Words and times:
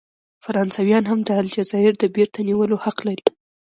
فرانسویان 0.43 1.03
هم 1.07 1.19
د 1.23 1.29
الجزایر 1.41 1.93
د 1.99 2.03
بیرته 2.15 2.39
نیولو 2.49 2.75
حق 2.83 2.97
لري. 3.07 3.27